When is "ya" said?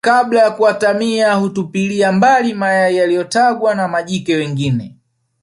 0.43-0.51